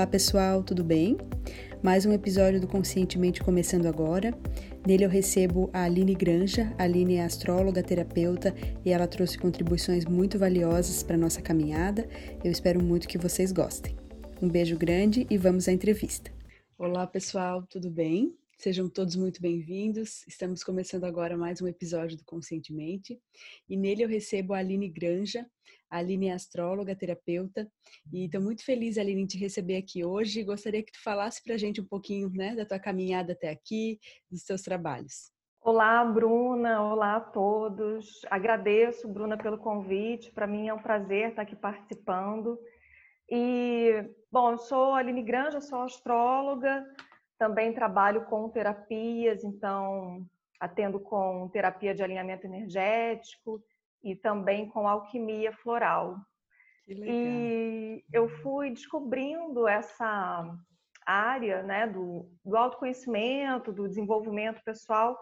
[0.00, 1.18] Olá pessoal, tudo bem?
[1.82, 4.32] Mais um episódio do Conscientemente começando agora.
[4.86, 6.74] Nele eu recebo a Aline Granja.
[6.78, 12.08] A Aline é astróloga, terapeuta e ela trouxe contribuições muito valiosas para nossa caminhada.
[12.42, 13.94] Eu espero muito que vocês gostem.
[14.40, 16.32] Um beijo grande e vamos à entrevista.
[16.78, 18.39] Olá pessoal, tudo bem?
[18.60, 20.22] Sejam todos muito bem-vindos.
[20.28, 23.18] Estamos começando agora mais um episódio do Conscientemente
[23.66, 25.46] e nele eu recebo a Aline Granja.
[25.88, 27.66] A Aline é astróloga, terapeuta
[28.12, 30.44] e estou muito feliz, Aline, em te receber aqui hoje.
[30.44, 33.98] Gostaria que tu falasse para a gente um pouquinho né, da tua caminhada até aqui,
[34.30, 35.32] dos teus trabalhos.
[35.62, 36.82] Olá, Bruna.
[36.82, 38.20] Olá a todos.
[38.30, 40.30] Agradeço, Bruna, pelo convite.
[40.32, 42.58] Para mim é um prazer estar aqui participando.
[43.26, 46.84] E, bom, eu sou a Aline Granja, sou astróloga,
[47.40, 50.26] também trabalho com terapias, então
[50.60, 53.64] atendo com terapia de alinhamento energético
[54.04, 56.16] e também com alquimia floral.
[56.86, 60.54] E eu fui descobrindo essa
[61.06, 65.18] área né, do, do autoconhecimento, do desenvolvimento pessoal,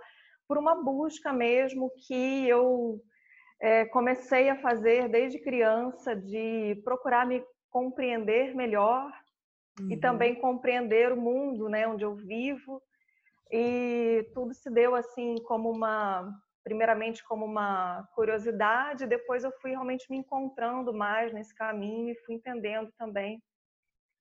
[0.49, 3.01] por uma busca mesmo que eu
[3.61, 9.09] é, comecei a fazer desde criança, de procurar me compreender melhor
[9.81, 9.91] uhum.
[9.91, 12.83] e também compreender o mundo, né, onde eu vivo.
[13.51, 16.31] E tudo se deu assim como uma,
[16.63, 22.35] primeiramente como uma curiosidade, depois eu fui realmente me encontrando mais nesse caminho e fui
[22.35, 23.43] entendendo também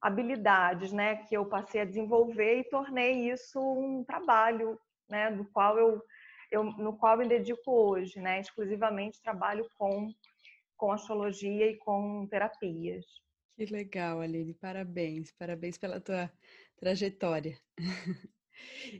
[0.01, 5.77] habilidades, né, que eu passei a desenvolver e tornei isso um trabalho, né, do qual
[5.77, 6.01] eu,
[6.51, 10.09] eu no qual me dedico hoje, né, exclusivamente trabalho com
[10.77, 13.03] com astrologia e com terapias.
[13.57, 14.53] Que legal, Aline.
[14.53, 16.31] Parabéns, parabéns pela tua
[16.77, 17.59] trajetória.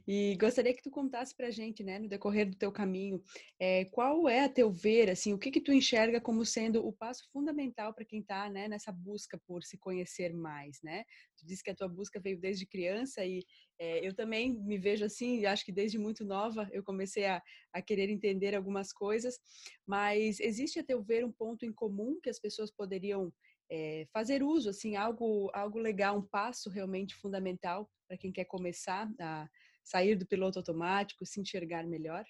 [0.07, 3.23] E gostaria que tu contasse para a gente, né, no decorrer do teu caminho,
[3.59, 6.93] é, qual é, a teu ver, assim, o que que tu enxerga como sendo o
[6.93, 11.03] passo fundamental para quem está, né, nessa busca por se conhecer mais, né?
[11.35, 13.43] Tu disse que a tua busca veio desde criança e
[13.79, 17.41] é, eu também me vejo assim, acho que desde muito nova eu comecei a,
[17.73, 19.39] a querer entender algumas coisas,
[19.87, 23.33] mas existe, a teu ver, um ponto em comum que as pessoas poderiam
[23.69, 29.09] é, fazer uso, assim, algo, algo legal, um passo realmente fundamental para quem quer começar
[29.19, 29.47] a
[29.83, 32.25] sair do piloto automático, se enxergar melhor?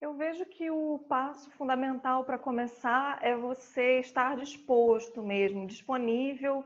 [0.00, 6.64] Eu vejo que o passo fundamental para começar é você estar disposto mesmo, disponível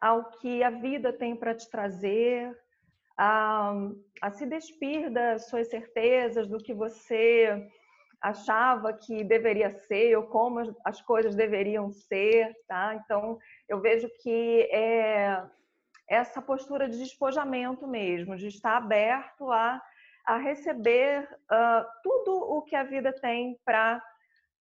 [0.00, 2.52] ao que a vida tem para te trazer,
[3.16, 3.72] a,
[4.20, 7.70] a se despir das suas certezas, do que você
[8.22, 12.94] achava que deveria ser ou como as coisas deveriam ser, tá?
[12.94, 13.38] Então,
[13.68, 15.42] eu vejo que é
[16.08, 19.82] essa postura de despojamento mesmo, de estar aberto a,
[20.26, 24.00] a receber uh, tudo o que a vida tem para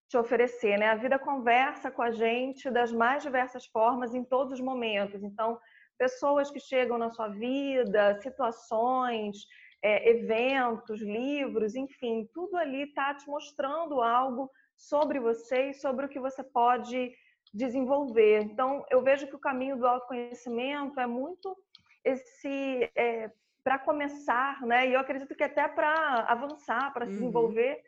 [0.09, 0.88] te oferecer, né?
[0.89, 5.23] A vida conversa com a gente das mais diversas formas em todos os momentos.
[5.23, 5.59] Então,
[5.97, 9.45] pessoas que chegam na sua vida, situações,
[9.81, 16.09] é, eventos, livros, enfim, tudo ali está te mostrando algo sobre você e sobre o
[16.09, 17.12] que você pode
[17.53, 18.42] desenvolver.
[18.42, 21.56] Então, eu vejo que o caminho do autoconhecimento é muito
[22.03, 23.30] esse é,
[23.64, 24.88] para começar, né?
[24.88, 27.19] E eu acredito que até para avançar, para se uhum.
[27.19, 27.81] desenvolver,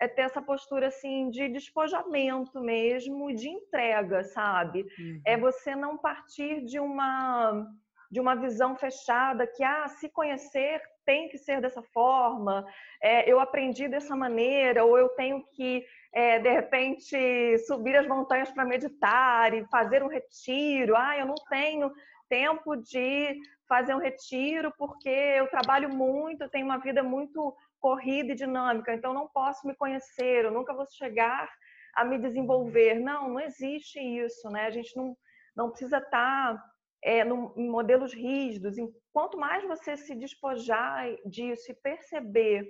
[0.00, 4.86] é ter essa postura assim de despojamento mesmo, de entrega, sabe?
[4.98, 5.20] Uhum.
[5.26, 7.66] É você não partir de uma
[8.10, 12.66] de uma visão fechada que ah, se conhecer tem que ser dessa forma,
[13.02, 18.50] é, eu aprendi dessa maneira, ou eu tenho que, é, de repente, subir as montanhas
[18.50, 20.96] para meditar e fazer um retiro.
[20.96, 21.92] Ah, eu não tenho
[22.28, 23.36] tempo de
[23.68, 29.14] fazer um retiro porque eu trabalho muito, tenho uma vida muito corrida e dinâmica, então
[29.14, 31.48] não posso me conhecer, eu nunca vou chegar
[31.94, 33.00] a me desenvolver.
[33.00, 34.66] Não, não existe isso, né?
[34.66, 35.16] A gente não,
[35.56, 36.64] não precisa estar tá
[37.02, 38.76] é, no, em modelos rígidos.
[39.12, 42.68] Quanto mais você se despojar disso e perceber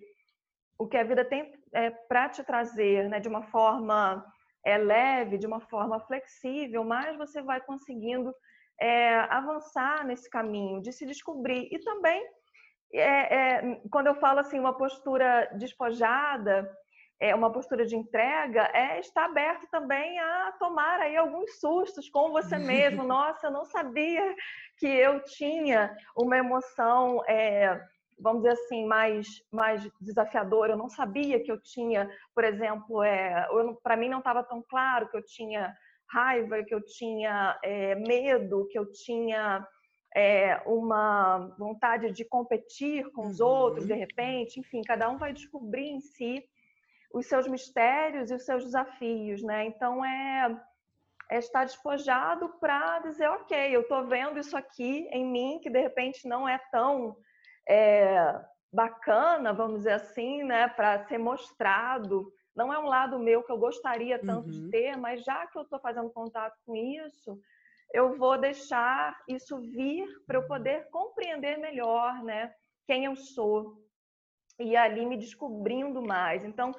[0.79, 4.25] o que a vida tem é, para te trazer né, de uma forma
[4.65, 8.35] é, leve, de uma forma flexível, mais você vai conseguindo
[8.81, 11.69] é, avançar nesse caminho de se descobrir.
[11.71, 12.26] E também,
[12.94, 16.71] é, é, quando eu falo assim, uma postura despojada,
[17.20, 22.31] é, uma postura de entrega é estar aberto também a tomar aí alguns sustos com
[22.31, 23.05] você mesmo.
[23.05, 24.34] Nossa, eu não sabia
[24.78, 27.78] que eu tinha uma emoção, é,
[28.19, 30.72] vamos dizer assim, mais, mais desafiadora.
[30.72, 33.46] Eu não sabia que eu tinha, por exemplo, é,
[33.82, 35.76] para mim não estava tão claro que eu tinha
[36.08, 39.64] raiva, que eu tinha é, medo, que eu tinha
[40.16, 43.46] é, uma vontade de competir com os uhum.
[43.46, 44.58] outros, de repente.
[44.58, 46.43] Enfim, cada um vai descobrir em si
[47.12, 49.67] os seus mistérios e os seus desafios, né?
[49.67, 50.61] Então é
[51.31, 55.81] é estar despojado para dizer, ok, eu estou vendo isso aqui em mim que de
[55.81, 57.17] repente não é tão
[57.69, 62.33] é, bacana, vamos dizer assim, né, para ser mostrado.
[62.55, 64.51] Não é um lado meu que eu gostaria tanto uhum.
[64.51, 67.39] de ter, mas já que eu estou fazendo contato com isso,
[67.95, 72.53] eu vou deixar isso vir para eu poder compreender melhor, né,
[72.87, 73.77] quem eu sou
[74.61, 76.45] e ali me descobrindo mais.
[76.45, 76.73] Então,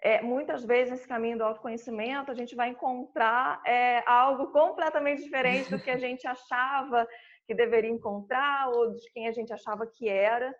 [0.00, 5.70] é, muitas vezes nesse caminho do autoconhecimento a gente vai encontrar é, algo completamente diferente
[5.70, 7.06] do que a gente achava
[7.46, 10.54] que deveria encontrar ou de quem a gente achava que era.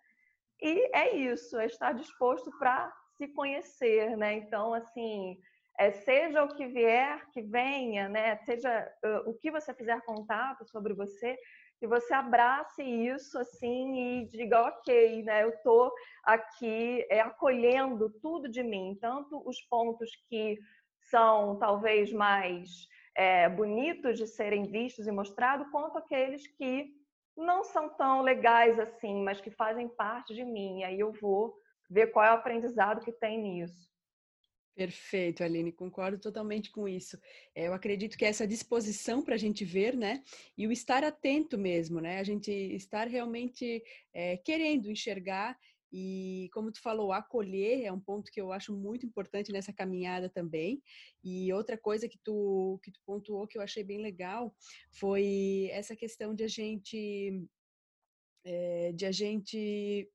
[0.61, 4.35] E é isso, é estar disposto para se conhecer, né?
[4.35, 5.39] Então, assim,
[5.79, 8.37] é, seja o que vier, que venha, né?
[8.39, 11.37] Seja uh, o que você fizer contato sobre você,
[11.85, 15.93] que você abrace isso assim e diga, ok, né, eu estou
[16.25, 20.59] aqui é, acolhendo tudo de mim, tanto os pontos que
[21.11, 26.87] são talvez mais é, bonitos de serem vistos e mostrados, quanto aqueles que
[27.37, 30.85] não são tão legais assim, mas que fazem parte de mim.
[30.85, 31.55] Aí eu vou
[31.91, 33.94] ver qual é o aprendizado que tem nisso.
[34.75, 37.17] Perfeito, Aline, concordo totalmente com isso.
[37.55, 40.23] É, eu acredito que essa disposição para a gente ver, né,
[40.59, 43.83] e o estar atento mesmo, né, a gente estar realmente
[44.13, 45.57] é, querendo enxergar
[45.97, 50.29] e, como tu falou, acolher é um ponto que eu acho muito importante nessa caminhada
[50.29, 50.83] também.
[51.23, 54.53] E outra coisa que tu, que tu pontuou que eu achei bem legal
[54.91, 57.47] foi essa questão de a gente,
[58.45, 60.11] é, de a gente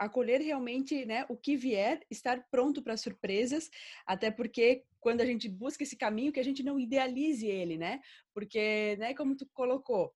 [0.00, 3.70] acolher realmente né, o que vier, estar pronto para surpresas,
[4.06, 8.00] até porque quando a gente busca esse caminho, que a gente não idealize ele, né?
[8.32, 10.14] Porque, né, como tu colocou,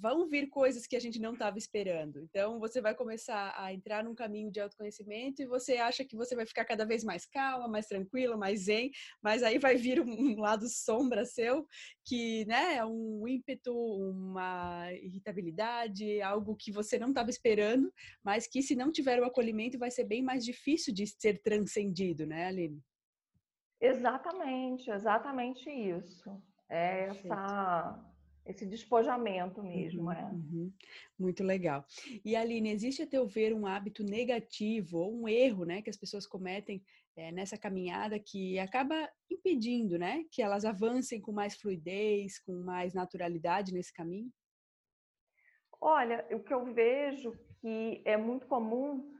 [0.00, 2.20] vão vir coisas que a gente não estava esperando.
[2.20, 6.34] Então, você vai começar a entrar num caminho de autoconhecimento e você acha que você
[6.34, 8.90] vai ficar cada vez mais calma, mais tranquila, mais zen,
[9.22, 11.66] mas aí vai vir um lado sombra seu
[12.04, 17.92] que, né, é um ímpeto, uma irritabilidade, algo que você não estava esperando,
[18.22, 22.26] mas que se não tiver o acolhimento vai ser bem mais difícil de ser transcendido,
[22.26, 22.82] né, Aline?
[23.80, 26.40] Exatamente, exatamente isso.
[26.68, 28.11] É essa
[28.44, 30.24] esse despojamento mesmo, uhum, é.
[30.24, 30.72] Uhum.
[31.18, 31.84] Muito legal.
[32.24, 35.96] E Aline, existe a teu ver um hábito negativo ou um erro, né, que as
[35.96, 36.82] pessoas cometem
[37.16, 42.94] é, nessa caminhada que acaba impedindo, né, que elas avancem com mais fluidez, com mais
[42.94, 44.30] naturalidade nesse caminho?
[45.80, 49.12] Olha, o que eu vejo que é muito comum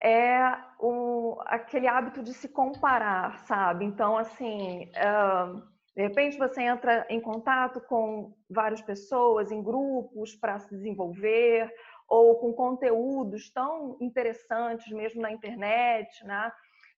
[0.00, 0.38] é
[0.78, 3.84] o, aquele hábito de se comparar, sabe?
[3.84, 10.60] Então, assim, uh de repente você entra em contato com várias pessoas, em grupos para
[10.60, 11.74] se desenvolver,
[12.08, 16.52] ou com conteúdos tão interessantes mesmo na internet, né?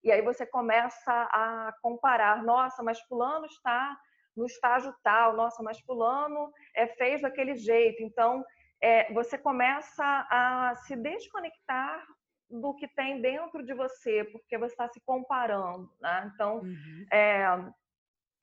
[0.04, 3.98] E aí você começa a comparar, nossa, mas fulano está
[4.36, 8.02] no estágio tal, nossa, mas fulano é, fez daquele jeito.
[8.02, 8.44] Então,
[8.82, 12.06] é, você começa a se desconectar
[12.50, 15.90] do que tem dentro de você, porque você está se comparando.
[15.98, 16.30] Né?
[16.34, 17.06] Então, uhum.
[17.10, 17.46] é,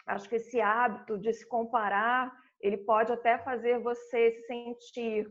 [0.07, 5.27] Acho que esse hábito de se comparar, ele pode até fazer você se sentir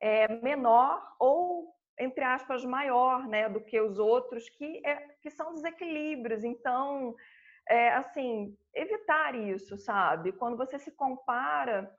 [0.00, 5.54] é, menor ou, entre aspas, maior né, do que os outros, que, é, que são
[5.54, 6.42] desequilíbrios.
[6.42, 7.14] Então,
[7.68, 10.32] é, assim, evitar isso, sabe?
[10.32, 11.90] Quando você se compara,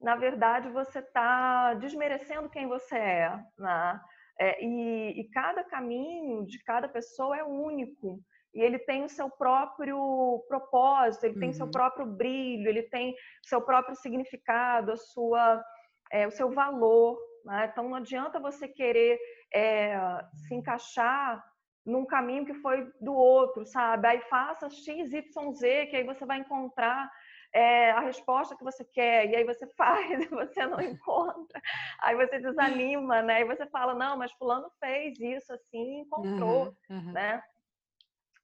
[0.00, 4.00] na verdade, você está desmerecendo quem você é, né?
[4.40, 8.20] É, e, e, cada caminho de cada pessoa é único
[8.58, 11.40] e ele tem o seu próprio propósito, ele uhum.
[11.40, 15.64] tem o seu próprio brilho, ele tem o seu próprio significado, a sua,
[16.10, 17.16] é, o seu valor.
[17.44, 17.68] Né?
[17.70, 19.16] Então não adianta você querer
[19.54, 19.96] é,
[20.34, 21.40] se encaixar
[21.86, 24.08] num caminho que foi do outro, sabe?
[24.08, 27.08] Aí faça X, Y, Z, que aí você vai encontrar
[27.52, 31.62] é, a resposta que você quer, e aí você faz e você não encontra,
[32.00, 33.42] aí você desanima, né?
[33.42, 37.12] E você fala, não, mas fulano fez isso assim, encontrou, uhum, uhum.
[37.12, 37.40] né?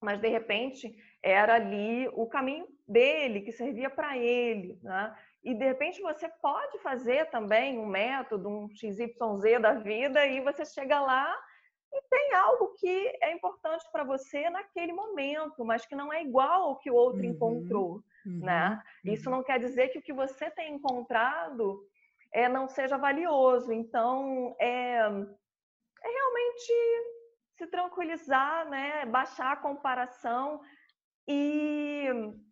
[0.05, 4.79] Mas de repente era ali o caminho dele, que servia para ele.
[4.83, 5.17] Né?
[5.43, 10.65] E de repente você pode fazer também um método, um XYZ da vida, e você
[10.65, 11.35] chega lá
[11.93, 16.65] e tem algo que é importante para você naquele momento, mas que não é igual
[16.65, 18.03] ao que o outro uhum, encontrou.
[18.27, 18.83] Uhum, né?
[19.05, 19.13] Uhum.
[19.13, 21.87] Isso não quer dizer que o que você tem encontrado
[22.33, 23.73] é, não seja valioso.
[23.73, 26.73] Então, é, é realmente
[27.57, 29.07] se tranquilizar, né?
[29.07, 30.61] baixar a comparação
[31.29, 32.07] e,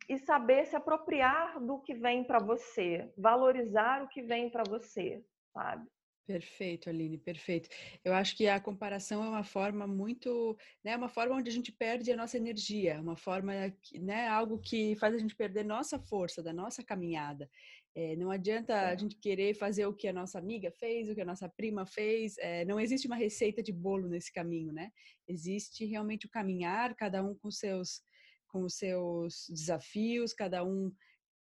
[0.08, 5.22] e saber se apropriar do que vem para você, valorizar o que vem para você,
[5.52, 5.86] sabe?
[6.24, 7.68] Perfeito, Aline, perfeito.
[8.04, 11.72] Eu acho que a comparação é uma forma muito, né, uma forma onde a gente
[11.72, 13.52] perde a nossa energia, uma forma,
[13.94, 17.50] né, algo que faz a gente perder nossa força, da nossa caminhada.
[17.94, 21.20] É, não adianta a gente querer fazer o que a nossa amiga fez, o que
[21.20, 22.38] a nossa prima fez.
[22.38, 24.90] É, não existe uma receita de bolo nesse caminho, né?
[25.28, 28.02] Existe realmente o caminhar, cada um com seus
[28.48, 30.92] com os seus desafios, cada um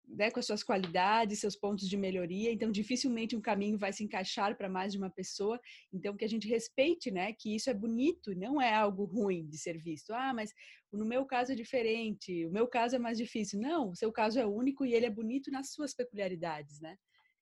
[0.08, 2.52] né, com as suas qualidades, seus pontos de melhoria.
[2.52, 5.60] Então, dificilmente um caminho vai se encaixar para mais de uma pessoa.
[5.94, 9.58] Então, que a gente respeite, né, que isso é bonito, não é algo ruim de
[9.58, 10.14] ser visto.
[10.14, 10.54] Ah, mas
[10.92, 13.60] no meu caso é diferente, o meu caso é mais difícil.
[13.60, 16.98] Não, o seu caso é único e ele é bonito nas suas peculiaridades, né?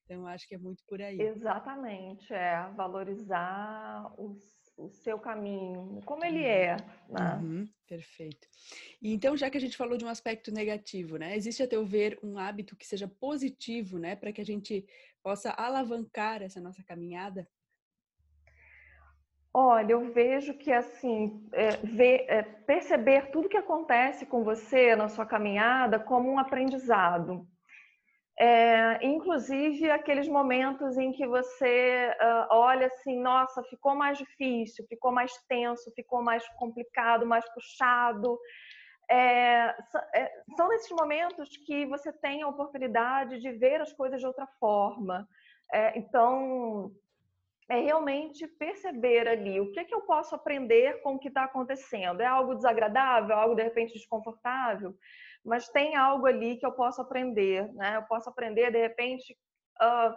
[0.06, 1.22] Então, acho que é muito por aí.
[1.22, 6.78] Exatamente, é valorizar os o seu caminho, como ele é.
[7.10, 7.36] Né?
[7.36, 8.48] Uhum, perfeito.
[9.02, 11.36] E então, já que a gente falou de um aspecto negativo, né?
[11.36, 14.16] Existe, a teu ver, um hábito que seja positivo, né?
[14.16, 14.86] Para que a gente
[15.22, 17.48] possa alavancar essa nossa caminhada?
[19.54, 25.10] Olha, eu vejo que assim, é, ver, é, perceber tudo que acontece com você na
[25.10, 27.48] sua caminhada como um aprendizado.
[28.42, 35.12] É, inclusive aqueles momentos em que você uh, olha assim, nossa, ficou mais difícil, ficou
[35.12, 38.40] mais tenso, ficou mais complicado, mais puxado.
[39.12, 39.76] É,
[40.16, 44.48] é, são nesses momentos que você tem a oportunidade de ver as coisas de outra
[44.58, 45.28] forma.
[45.74, 46.94] É, então,
[47.68, 51.44] é realmente perceber ali o que, é que eu posso aprender com o que está
[51.44, 52.22] acontecendo.
[52.22, 54.96] É algo desagradável, algo de repente desconfortável?
[55.44, 57.98] Mas tem algo ali que eu posso aprender, né?
[57.98, 59.38] Eu posso aprender, de repente,
[59.82, 60.14] uh,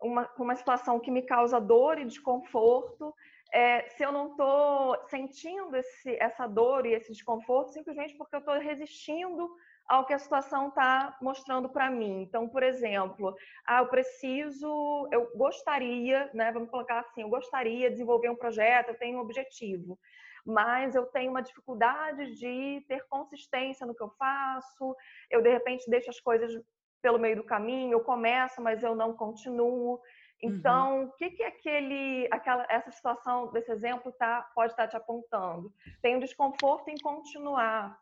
[0.00, 3.14] uma, uma situação que me causa dor e desconforto,
[3.52, 8.40] é, se eu não estou sentindo esse, essa dor e esse desconforto, simplesmente porque eu
[8.40, 9.50] estou resistindo
[9.86, 12.22] ao que a situação está mostrando para mim.
[12.22, 13.34] Então, por exemplo,
[13.66, 18.88] ah, eu preciso, eu gostaria, né, vamos colocar assim, eu gostaria de desenvolver um projeto,
[18.88, 19.98] eu tenho um objetivo
[20.44, 24.96] mas eu tenho uma dificuldade de ter consistência no que eu faço,
[25.30, 26.52] eu de repente deixo as coisas
[27.00, 29.94] pelo meio do caminho, eu começo, mas eu não continuo.
[29.94, 30.00] Uhum.
[30.40, 31.04] Então, uhum.
[31.04, 35.72] o que, que aquele, aquela, essa situação desse exemplo tá, pode estar tá te apontando?
[36.00, 37.98] Tem um desconforto em continuar.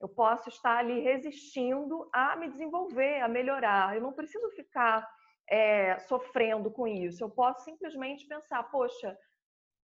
[0.00, 3.94] Eu posso estar ali resistindo a me desenvolver, a melhorar.
[3.94, 5.06] Eu não preciso ficar
[5.48, 7.22] é, sofrendo com isso.
[7.22, 9.16] Eu posso simplesmente pensar, poxa,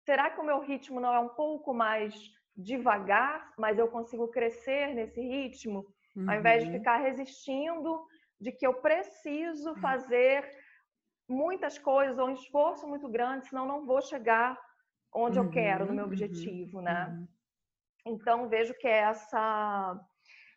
[0.06, 2.14] será que o meu ritmo não é um pouco mais
[2.56, 6.30] devagar, mas eu consigo crescer nesse ritmo, uhum.
[6.30, 6.78] ao invés de uhum.
[6.78, 8.06] ficar resistindo
[8.40, 9.76] de que eu preciso uhum.
[9.78, 10.50] fazer
[11.30, 14.60] muitas coisas ou um esforço muito grande, senão não vou chegar
[15.14, 15.46] onde uhum.
[15.46, 16.10] eu quero no meu uhum.
[16.10, 17.08] objetivo, né?
[17.08, 17.28] Uhum.
[18.06, 20.00] Então vejo que é essa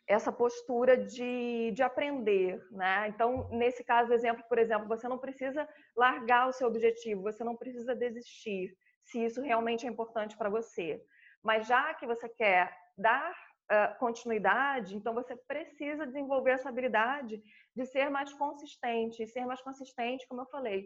[0.07, 3.07] essa postura de, de aprender, né?
[3.07, 7.55] Então, nesse caso, exemplo, por exemplo, você não precisa largar o seu objetivo, você não
[7.55, 11.01] precisa desistir se isso realmente é importante para você.
[11.43, 17.41] Mas já que você quer dar uh, continuidade, então você precisa desenvolver essa habilidade
[17.75, 19.21] de ser mais consistente.
[19.21, 20.85] E ser mais consistente, como eu falei,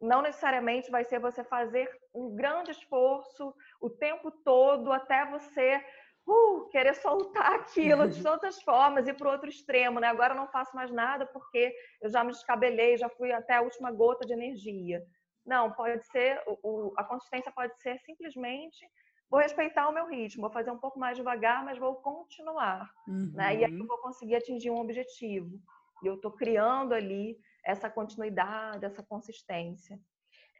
[0.00, 5.84] não necessariamente vai ser você fazer um grande esforço o tempo todo até você
[6.26, 10.08] uh, querer soltar aquilo de todas as formas e para o outro extremo, né?
[10.08, 13.62] Agora eu não faço mais nada porque eu já me descabelei, já fui até a
[13.62, 15.04] última gota de energia.
[15.50, 18.88] Não, pode ser, o, a consistência pode ser simplesmente
[19.28, 22.88] vou respeitar o meu ritmo, vou fazer um pouco mais devagar, mas vou continuar.
[23.08, 23.32] Uhum.
[23.34, 23.56] Né?
[23.56, 23.86] E aí eu uhum.
[23.88, 25.60] vou conseguir atingir um objetivo.
[26.04, 29.98] E eu estou criando ali essa continuidade, essa consistência.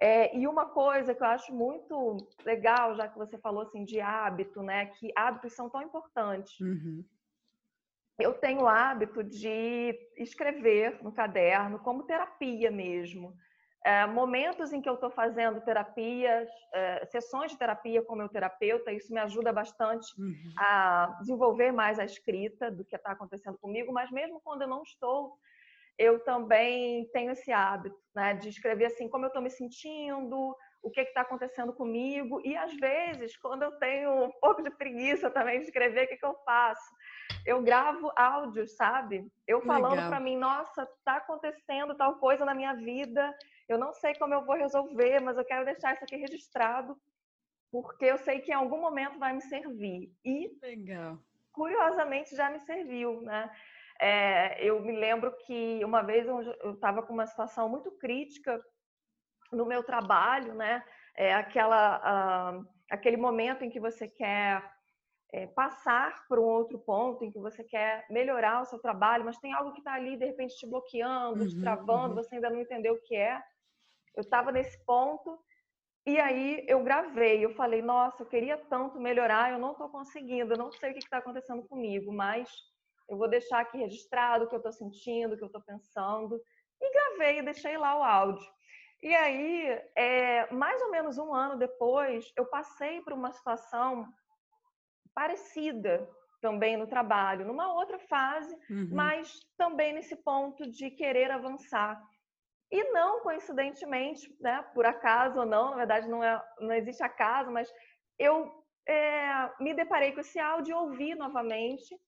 [0.01, 4.01] É, e uma coisa que eu acho muito legal, já que você falou assim de
[4.01, 4.87] hábito, né?
[4.87, 6.59] Que hábitos são tão importantes.
[6.59, 7.05] Uhum.
[8.19, 13.37] Eu tenho o hábito de escrever no caderno como terapia mesmo
[13.85, 18.93] é, momentos em que eu estou fazendo terapias, é, sessões de terapia com meu terapeuta,
[18.93, 20.53] isso me ajuda bastante uhum.
[20.59, 24.83] a desenvolver mais a escrita do que está acontecendo comigo, mas mesmo quando eu não
[24.83, 25.35] estou,
[25.99, 30.91] eu também tenho esse hábito né, de escrever assim como eu estou me sentindo, o
[30.91, 35.59] que está acontecendo comigo, e às vezes, quando eu tenho um pouco de preguiça também
[35.59, 36.91] de escrever, o que, que eu faço?
[37.45, 39.27] Eu gravo áudios, sabe?
[39.47, 43.35] Eu falando para mim, nossa, está acontecendo tal coisa na minha vida,
[43.71, 46.97] eu não sei como eu vou resolver, mas eu quero deixar isso aqui registrado,
[47.71, 50.13] porque eu sei que em algum momento vai me servir.
[50.25, 51.19] E, Legal.
[51.53, 53.49] curiosamente, já me serviu, né?
[54.01, 58.61] É, eu me lembro que uma vez eu estava com uma situação muito crítica
[59.53, 60.83] no meu trabalho, né?
[61.15, 64.65] É aquela, uh, aquele momento em que você quer
[65.33, 69.39] é, passar por um outro ponto, em que você quer melhorar o seu trabalho, mas
[69.39, 72.15] tem algo que está ali, de repente, te bloqueando, uhum, te travando, uhum.
[72.15, 73.41] você ainda não entendeu o que é.
[74.15, 75.39] Eu estava nesse ponto
[76.07, 77.45] e aí eu gravei.
[77.45, 80.93] Eu falei, nossa, eu queria tanto melhorar, eu não estou conseguindo, eu não sei o
[80.95, 82.51] que está acontecendo comigo, mas
[83.09, 86.41] eu vou deixar aqui registrado o que eu estou sentindo, o que eu estou pensando.
[86.81, 88.47] E gravei deixei lá o áudio.
[89.03, 94.07] E aí, é, mais ou menos um ano depois, eu passei por uma situação
[95.15, 96.09] parecida
[96.41, 98.89] também no trabalho, numa outra fase, uhum.
[98.93, 102.03] mas também nesse ponto de querer avançar.
[102.71, 107.51] E não coincidentemente, né, por acaso ou não, na verdade não, é, não existe acaso,
[107.51, 107.73] mas
[108.19, 108.53] eu
[108.87, 111.99] é, me deparei com esse áudio ouvi novamente.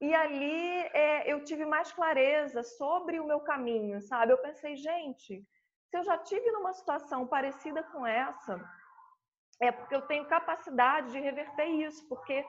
[0.00, 4.32] E ali é, eu tive mais clareza sobre o meu caminho, sabe?
[4.32, 5.44] Eu pensei, gente,
[5.90, 8.58] se eu já tive numa situação parecida com essa,
[9.60, 12.46] é porque eu tenho capacidade de reverter isso, porque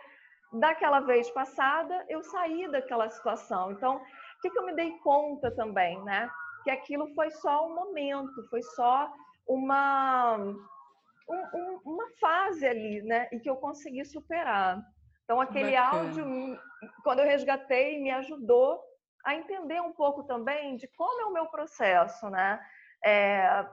[0.54, 3.72] daquela vez passada eu saí daquela situação.
[3.72, 6.30] Então, o que, que eu me dei conta também, né?
[6.64, 9.12] Que aquilo foi só um momento, foi só
[9.48, 13.28] uma, um, um, uma fase ali, né?
[13.32, 14.82] E que eu consegui superar.
[15.24, 16.04] Então, aquele Bacana.
[16.04, 16.60] áudio,
[17.04, 18.82] quando eu resgatei, me ajudou
[19.26, 22.60] a entender um pouco também de como é o meu processo, né?
[23.04, 23.66] É,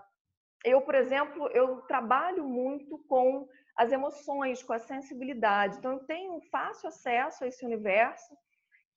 [0.64, 5.78] eu, por exemplo, eu trabalho muito com as emoções, com a sensibilidade.
[5.78, 8.36] Então, eu tenho fácil acesso a esse universo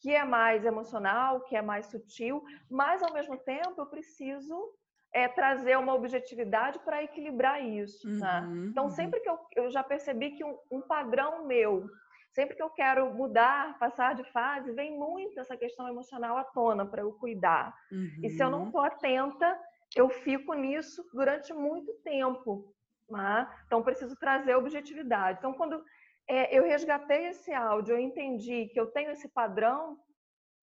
[0.02, 4.74] que é mais emocional, que é mais sutil, mas ao mesmo tempo eu preciso
[5.14, 8.10] é, trazer uma objetividade para equilibrar isso.
[8.10, 8.42] Né?
[8.48, 8.90] Uhum, Então, uhum.
[8.90, 11.88] sempre que eu, eu já percebi que um, um, padrão meu,
[12.32, 16.86] sempre que eu quero mudar, passar de fase, vem muito essa questão emocional à tona
[16.86, 17.76] para eu cuidar.
[17.92, 18.22] Uhum.
[18.24, 18.88] E se eu não estou uhum.
[18.88, 19.60] atenta,
[19.96, 22.74] eu fico nisso durante muito tempo.
[23.08, 23.48] Né?
[23.68, 25.38] Então, preciso trazer objetividade.
[25.38, 25.84] Então, quando
[26.28, 29.98] é, eu resgatei esse áudio, eu entendi que eu tenho esse padrão,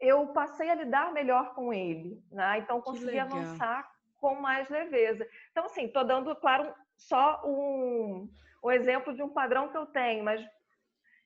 [0.00, 2.22] eu passei a lidar melhor com ele.
[2.30, 2.58] Né?
[2.58, 5.26] Então, consegui avançar com mais leveza.
[5.50, 8.28] Então, assim, estou dando, claro, só um,
[8.64, 10.44] um exemplo de um padrão que eu tenho, mas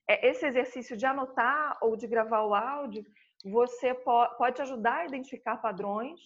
[0.07, 3.05] é, esse exercício de anotar ou de gravar o áudio,
[3.43, 6.19] você pode ajudar a identificar padrões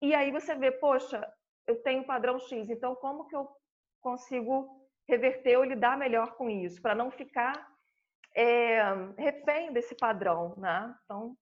[0.00, 1.26] e aí você vê, poxa,
[1.66, 3.48] eu tenho padrão X, então como que eu
[4.00, 7.52] consigo reverter ou lidar melhor com isso, para não ficar
[8.34, 8.82] é,
[9.16, 10.94] refém desse padrão, né?
[11.04, 11.36] Então,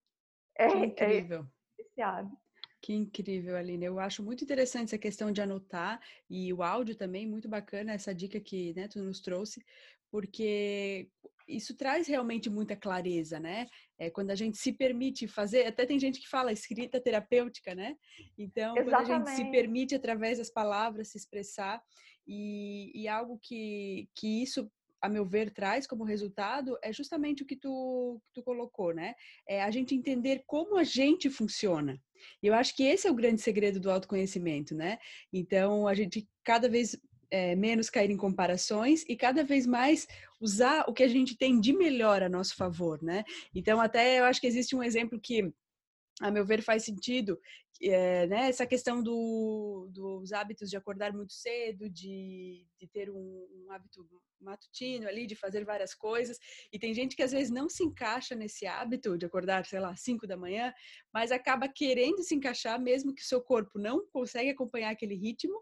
[0.57, 1.45] é, que é incrível.
[1.79, 2.37] É esse hábito.
[2.81, 3.85] Que incrível, Aline.
[3.85, 8.13] Eu acho muito interessante essa questão de anotar e o áudio também, muito bacana essa
[8.13, 9.63] dica que né, tu nos trouxe,
[10.11, 11.09] porque
[11.47, 13.67] isso traz realmente muita clareza, né?
[13.97, 17.95] É quando a gente se permite fazer, até tem gente que fala escrita terapêutica, né?
[18.37, 18.83] Então, Exatamente.
[18.85, 21.81] quando a gente se permite através das palavras se expressar
[22.27, 24.69] e, e algo que, que isso
[25.03, 29.13] a meu ver, traz como resultado é justamente o que tu, que tu colocou, né?
[29.45, 32.01] É a gente entender como a gente funciona.
[32.41, 34.97] E eu acho que esse é o grande segredo do autoconhecimento, né?
[35.31, 36.97] Então, a gente cada vez
[37.29, 40.07] é, menos cair em comparações e cada vez mais
[40.39, 43.25] usar o que a gente tem de melhor a nosso favor, né?
[43.53, 45.51] Então, até eu acho que existe um exemplo que,
[46.21, 47.39] a meu ver, faz sentido,
[47.81, 53.15] é, né, essa questão do, dos hábitos de acordar muito cedo, de, de ter um,
[53.15, 54.07] um, hábito
[54.39, 56.37] matutino ali, de fazer várias coisas.
[56.71, 59.95] E tem gente que às vezes não se encaixa nesse hábito de acordar, sei lá,
[59.95, 60.73] 5 da manhã,
[61.13, 65.59] mas acaba querendo se encaixar, mesmo que o seu corpo não consegue acompanhar aquele ritmo,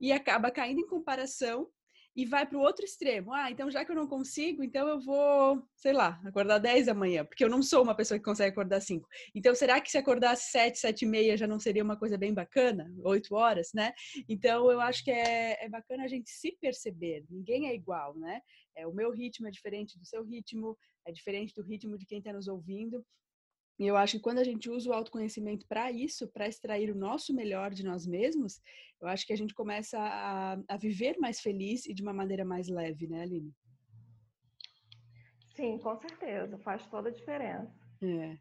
[0.00, 1.68] e acaba caindo em comparação
[2.18, 3.32] e vai para o outro extremo.
[3.32, 6.92] Ah, então já que eu não consigo, então eu vou, sei lá, acordar 10 da
[6.92, 9.08] manhã, porque eu não sou uma pessoa que consegue acordar 5.
[9.32, 12.34] Então, será que se acordasse 7, 7 e meia já não seria uma coisa bem
[12.34, 12.92] bacana?
[13.04, 13.92] 8 horas, né?
[14.28, 17.24] Então, eu acho que é, é bacana a gente se perceber.
[17.30, 18.40] Ninguém é igual, né?
[18.74, 20.76] É, o meu ritmo é diferente do seu ritmo,
[21.06, 23.06] é diferente do ritmo de quem está nos ouvindo.
[23.78, 26.98] E eu acho que quando a gente usa o autoconhecimento para isso, para extrair o
[26.98, 28.60] nosso melhor de nós mesmos,
[29.00, 32.44] eu acho que a gente começa a, a, viver mais feliz e de uma maneira
[32.44, 33.54] mais leve, né, Aline?
[35.54, 37.72] Sim, com certeza, faz toda a diferença.
[38.02, 38.36] É.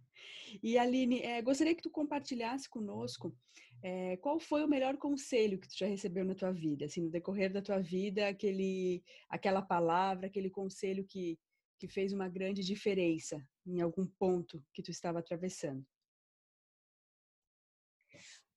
[0.63, 3.35] E Aline, é, gostaria que tu compartilhasse conosco
[3.83, 7.11] é, qual foi o melhor conselho que tu já recebeu na tua vida, assim, no
[7.11, 11.37] decorrer da tua vida, aquele, aquela palavra, aquele conselho que,
[11.79, 15.85] que fez uma grande diferença em algum ponto que tu estava atravessando?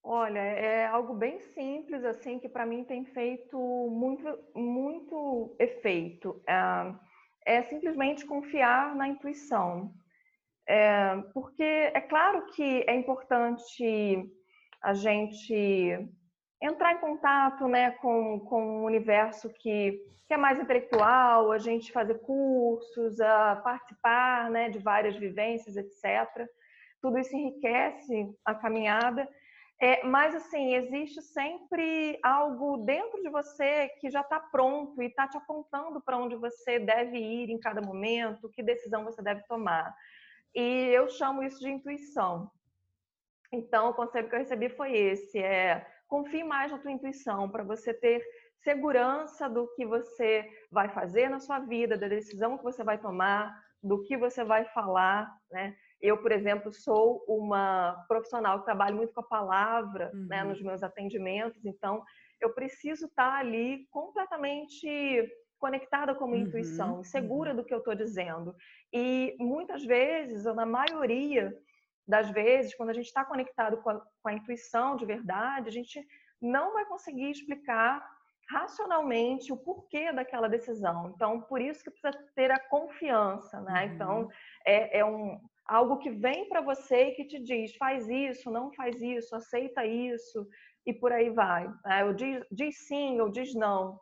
[0.03, 3.59] Olha, é algo bem simples, assim, que para mim tem feito
[3.90, 6.42] muito, muito efeito.
[6.49, 9.92] É, é simplesmente confiar na intuição.
[10.66, 14.33] É, porque é claro que é importante
[14.83, 16.09] a gente
[16.61, 21.92] entrar em contato né, com, com um universo que, que é mais intelectual, a gente
[21.92, 26.46] fazer cursos, a participar né, de várias vivências, etc.
[27.01, 29.29] Tudo isso enriquece a caminhada.
[29.83, 35.27] É, mas assim, existe sempre algo dentro de você que já está pronto e está
[35.27, 39.94] te apontando para onde você deve ir em cada momento, que decisão você deve tomar.
[40.55, 42.51] E eu chamo isso de intuição.
[43.51, 47.62] Então, o conselho que eu recebi foi esse: é confie mais na tua intuição para
[47.62, 48.20] você ter
[48.62, 53.57] segurança do que você vai fazer na sua vida, da decisão que você vai tomar,
[53.83, 55.75] do que você vai falar, né?
[56.03, 60.27] Eu, por exemplo, sou uma profissional que trabalho muito com a palavra né, uhum.
[60.29, 62.03] né, nos meus atendimentos, então
[62.40, 64.88] eu preciso estar ali completamente
[65.59, 66.49] conectada com a minha uhum.
[66.49, 67.57] intuição, segura uhum.
[67.57, 68.55] do que eu estou dizendo.
[68.92, 71.55] E muitas vezes, ou na maioria
[72.11, 75.73] das vezes, quando a gente está conectado com a, com a intuição de verdade, a
[75.73, 76.05] gente
[76.40, 78.05] não vai conseguir explicar
[78.51, 81.12] racionalmente o porquê daquela decisão.
[81.14, 83.92] Então, por isso que precisa ter a confiança, né?
[83.94, 84.29] Então, uhum.
[84.66, 88.73] é, é um, algo que vem para você e que te diz, faz isso, não
[88.73, 90.49] faz isso, aceita isso,
[90.85, 91.73] e por aí vai.
[91.85, 92.05] Né?
[92.05, 94.01] Ou diz, diz sim ou diz não.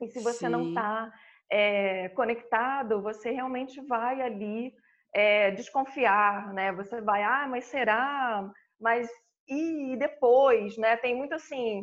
[0.00, 0.48] E se você sim.
[0.48, 1.12] não está
[1.50, 4.74] é, conectado, você realmente vai ali
[5.16, 6.70] é, desconfiar, né?
[6.72, 8.46] Você vai, ah, mas será?
[8.78, 9.08] Mas
[9.48, 10.94] e depois, né?
[10.98, 11.82] Tem muito assim,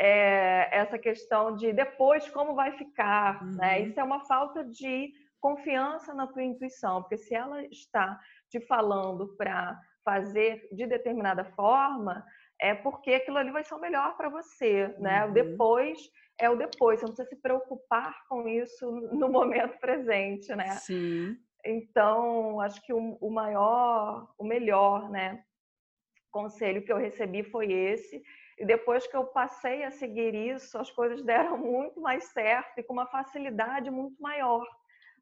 [0.00, 3.50] é, essa questão de depois como vai ficar, né?
[3.50, 3.56] uhum.
[3.56, 3.80] né?
[3.80, 8.16] Isso é uma falta de confiança na tua intuição, porque se ela está
[8.48, 12.24] te falando para fazer de determinada forma,
[12.60, 15.24] é porque aquilo ali vai ser o melhor para você, né?
[15.24, 15.30] Uhum.
[15.30, 15.98] O depois
[16.38, 20.70] é o depois, você não precisa se preocupar com isso no momento presente, né?
[20.76, 21.36] Sim.
[21.64, 25.44] Então, acho que o, o maior, o melhor, né,
[26.30, 28.22] conselho que eu recebi foi esse.
[28.58, 32.82] E depois que eu passei a seguir isso, as coisas deram muito mais certo e
[32.82, 34.66] com uma facilidade muito maior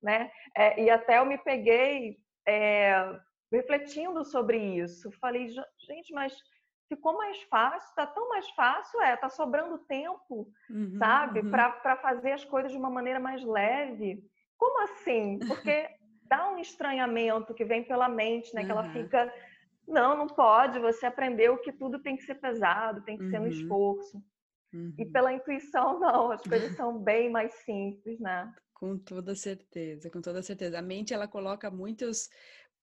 [0.02, 0.30] né?
[0.56, 3.20] É, e até eu me peguei é,
[3.52, 5.10] refletindo sobre isso.
[5.20, 6.34] Falei, gente, mas
[6.88, 11.50] ficou mais fácil, tá tão mais fácil, é, tá sobrando tempo, uhum, sabe, uhum.
[11.50, 14.22] para fazer as coisas de uma maneira mais leve.
[14.56, 15.38] Como assim?
[15.46, 15.88] Porque
[16.30, 18.64] dá um estranhamento que vem pela mente, né?
[18.64, 19.34] Que ela fica,
[19.86, 20.78] não, não pode.
[20.78, 23.50] Você aprendeu que tudo tem que ser pesado, tem que ser no uhum.
[23.50, 24.22] esforço.
[24.72, 25.12] E uhum.
[25.12, 28.54] pela intuição, não, as coisas são bem mais simples, né?
[28.72, 30.78] Com toda certeza, com toda certeza.
[30.78, 32.30] A mente ela coloca muitos,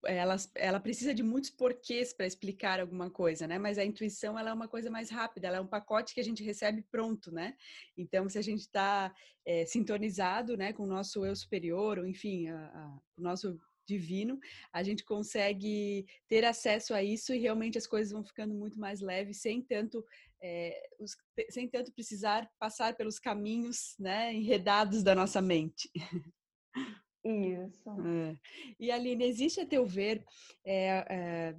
[0.08, 3.60] ela, ela precisa de muitos porquês para explicar alguma coisa, né?
[3.60, 6.24] Mas a intuição ela é uma coisa mais rápida, ela é um pacote que a
[6.24, 7.56] gente recebe pronto, né?
[7.98, 9.14] Então, se a gente está
[9.46, 14.40] é, sintonizado, né, com o nosso eu superior, ou enfim, o nosso divino,
[14.74, 19.00] a gente consegue ter acesso a isso e realmente as coisas vão ficando muito mais
[19.00, 20.06] leves, sem tanto,
[20.42, 21.16] é, os,
[21.50, 25.90] sem tanto precisar passar pelos caminhos né, enredados da nossa mente.
[27.28, 27.90] Isso.
[27.90, 28.36] É.
[28.80, 30.24] E Aline, existe a teu ver,
[30.66, 31.56] é,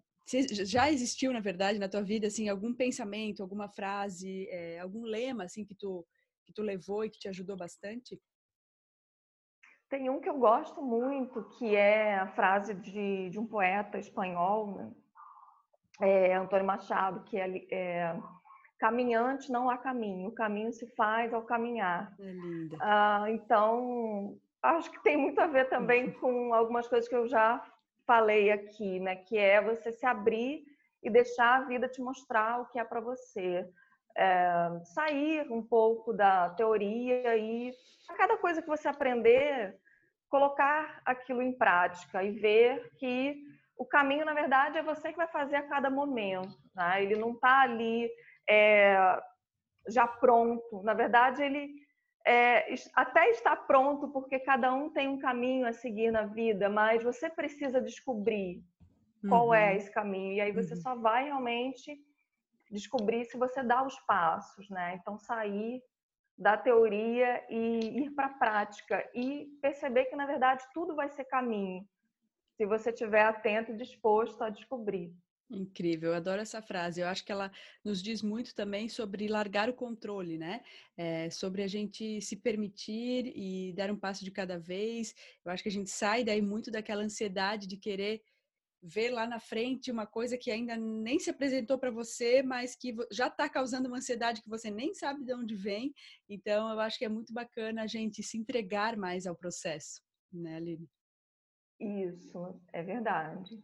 [0.64, 4.48] já existiu, na verdade, na tua vida, assim, algum pensamento, alguma frase,
[4.80, 6.06] algum lema, assim, que tu,
[6.44, 8.20] que tu levou e que te ajudou bastante?
[9.88, 14.74] Tem um que eu gosto muito, que é a frase de, de um poeta espanhol,
[14.74, 14.92] né?
[16.00, 18.16] é, Antônio Machado, que é, é,
[18.78, 22.14] caminhante não há caminho, o caminho se faz ao caminhar.
[22.20, 22.76] É linda.
[22.80, 27.62] Ah, então, acho que tem muito a ver também com algumas coisas que eu já
[28.06, 29.16] falei aqui, né?
[29.16, 30.64] Que é você se abrir
[31.02, 33.68] e deixar a vida te mostrar o que é para você
[34.16, 37.72] é, sair um pouco da teoria e
[38.08, 39.78] a cada coisa que você aprender,
[40.28, 43.36] colocar aquilo em prática e ver que
[43.76, 46.58] o caminho, na verdade, é você que vai fazer a cada momento.
[46.74, 47.04] Né?
[47.04, 48.10] Ele não está ali
[48.48, 49.20] é,
[49.86, 50.82] já pronto.
[50.82, 51.70] Na verdade, ele
[52.28, 57.02] é, até está pronto porque cada um tem um caminho a seguir na vida, mas
[57.02, 58.62] você precisa descobrir
[59.26, 59.64] qual é uhum.
[59.64, 60.34] é esse caminho.
[60.34, 60.80] E aí você uhum.
[60.80, 61.98] só vai realmente
[62.70, 64.98] descobrir se você dá os passos, né?
[65.00, 65.82] Então sair
[66.36, 71.24] da teoria e ir para a prática e perceber que na verdade tudo vai ser
[71.24, 71.82] caminho,
[72.56, 75.12] se você estiver atento e disposto a descobrir.
[75.50, 77.00] Incrível, eu adoro essa frase.
[77.00, 77.50] Eu acho que ela
[77.82, 80.62] nos diz muito também sobre largar o controle, né?
[80.94, 85.14] É, sobre a gente se permitir e dar um passo de cada vez.
[85.42, 88.22] Eu acho que a gente sai daí muito daquela ansiedade de querer
[88.82, 92.94] ver lá na frente uma coisa que ainda nem se apresentou para você, mas que
[93.10, 95.94] já está causando uma ansiedade que você nem sabe de onde vem.
[96.28, 100.56] Então, eu acho que é muito bacana a gente se entregar mais ao processo, né,
[100.56, 100.88] Aline?
[101.80, 103.62] Isso, é verdade.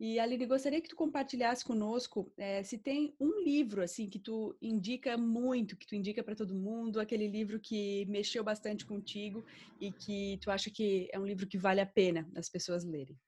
[0.00, 4.56] E Aline, gostaria que tu compartilhasse conosco é, se tem um livro assim que tu
[4.62, 9.44] indica muito, que tu indica para todo mundo, aquele livro que mexeu bastante contigo
[9.80, 13.18] e que tu acha que é um livro que vale a pena as pessoas lerem.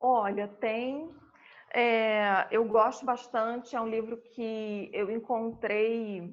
[0.00, 1.12] Olha, tem
[1.74, 3.74] é, eu gosto bastante.
[3.74, 6.32] É um livro que eu encontrei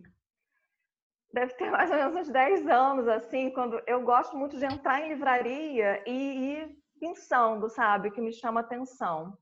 [1.34, 5.02] deve ter mais ou menos uns 10 anos, assim, quando eu gosto muito de entrar
[5.02, 9.36] em livraria e ir pensando, sabe, que me chama atenção.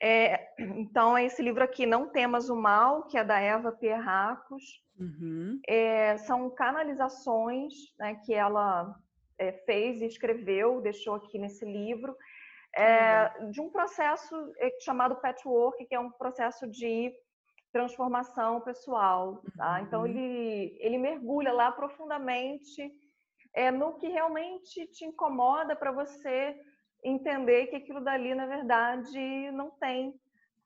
[0.00, 4.84] É, então, é esse livro aqui, Não Temas o Mal, que é da Eva Pierracos.
[5.00, 5.58] Uhum.
[5.66, 8.94] É, são canalizações né, que ela
[9.38, 12.14] é, fez e escreveu, deixou aqui nesse livro,
[12.76, 13.50] uhum.
[13.50, 17.12] de um processo é, chamado patchwork, que é um processo de
[17.72, 19.42] transformação pessoal.
[19.56, 19.80] Tá?
[19.80, 20.06] Então, uhum.
[20.06, 22.92] ele, ele mergulha lá profundamente
[23.54, 26.54] é, no que realmente te incomoda para você
[27.04, 30.18] entender que aquilo dali, na verdade, não tem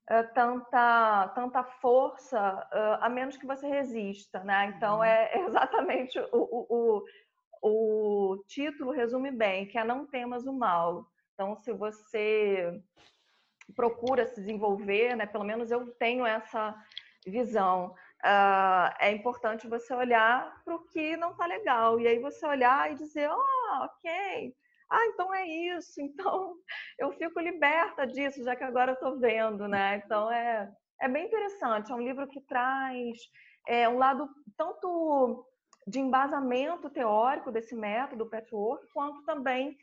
[0.09, 4.43] é, tanta, tanta força, uh, a menos que você resista.
[4.45, 4.73] Né?
[4.75, 5.05] Então, uhum.
[5.05, 7.05] é exatamente o, o,
[7.61, 11.07] o, o título resume bem, que é Não Temas o Mal.
[11.35, 12.81] Então, se você
[13.75, 15.27] procura se desenvolver, né?
[15.27, 16.75] Pelo menos eu tenho essa
[17.27, 17.95] visão.
[18.25, 22.91] Uh, é importante você olhar para o que não está legal e aí você olhar
[22.91, 24.55] e dizer, oh, ok,
[24.91, 26.55] ah, então é isso, então
[26.99, 30.03] eu fico liberta disso, já que agora eu estou vendo, né?
[30.05, 30.71] Então é,
[31.01, 33.19] é bem interessante, é um livro que traz
[33.67, 35.47] é, um lado tanto
[35.87, 39.77] de embasamento teórico desse método patchwork, quanto também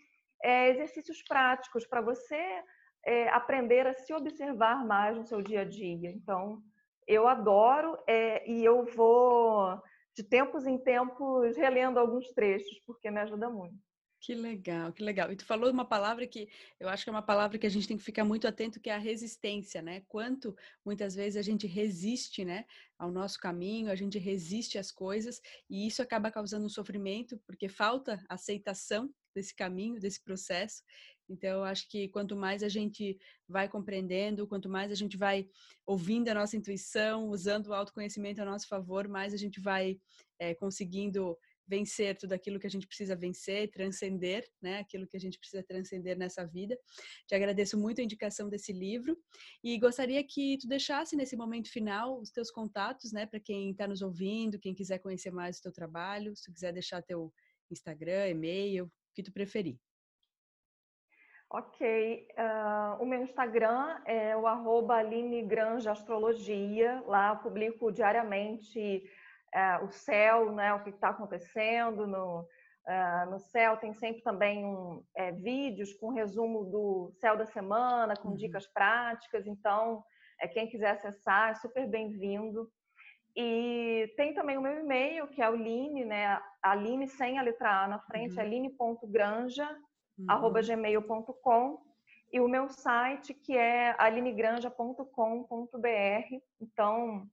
[0.44, 2.64] é, exercícios práticos para você
[3.06, 6.12] é, aprender a se observar mais no seu dia a dia.
[6.12, 6.62] Então,
[7.08, 9.80] eu adoro é, e eu vou,
[10.16, 13.78] de tempos em tempos, relendo alguns trechos, porque me ajuda muito.
[14.26, 15.32] Que legal, que legal.
[15.32, 17.88] E tu falou uma palavra que eu acho que é uma palavra que a gente
[17.88, 20.02] tem que ficar muito atento, que é a resistência, né?
[20.08, 22.66] Quanto muitas vezes a gente resiste, né,
[22.98, 27.70] ao nosso caminho, a gente resiste às coisas e isso acaba causando um sofrimento porque
[27.70, 30.82] falta aceitação desse caminho, desse processo.
[31.30, 35.48] Então, eu acho que quanto mais a gente vai compreendendo, quanto mais a gente vai
[35.86, 40.00] ouvindo a nossa intuição, usando o autoconhecimento a nosso favor, mais a gente vai
[40.40, 44.80] é, conseguindo vencer tudo aquilo que a gente precisa vencer, transcender, né?
[44.80, 46.78] Aquilo que a gente precisa transcender nessa vida.
[47.28, 49.18] Te agradeço muito a indicação desse livro
[49.64, 53.26] e gostaria que tu deixasse nesse momento final os teus contatos, né?
[53.26, 56.72] Para quem está nos ouvindo, quem quiser conhecer mais o teu trabalho, se tu quiser
[56.72, 57.34] deixar teu
[57.72, 59.78] Instagram, e-mail, o que tu preferir.
[61.50, 65.48] Ok, uh, o meu Instagram é o arroba Aline
[65.88, 69.10] Astrologia, lá eu publico diariamente
[69.56, 74.66] uh, o céu, né, o que está acontecendo no, uh, no céu, tem sempre também
[74.66, 78.36] um, é, vídeos com resumo do céu da semana, com uhum.
[78.36, 80.04] dicas práticas, então
[80.42, 82.70] é, quem quiser acessar é super bem-vindo.
[83.38, 86.42] E tem também o meu e-mail, que é o Line, né?
[86.62, 88.40] Aline sem a letra A na frente, uhum.
[88.40, 89.70] é line.granja,
[90.18, 90.26] uhum.
[92.32, 96.40] E o meu site, que é alinegranja.com.br.
[96.62, 97.28] Então,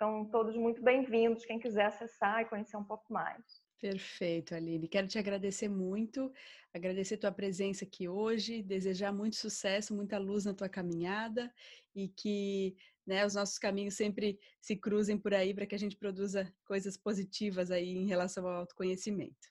[0.00, 3.60] estão todos muito bem-vindos, quem quiser acessar e conhecer um pouco mais.
[3.78, 4.88] Perfeito, Aline.
[4.88, 6.32] Quero te agradecer muito,
[6.72, 11.52] agradecer tua presença aqui hoje, desejar muito sucesso, muita luz na tua caminhada
[11.94, 12.74] e que
[13.06, 16.96] né, os nossos caminhos sempre se cruzem por aí para que a gente produza coisas
[16.96, 19.48] positivas aí em relação ao autoconhecimento.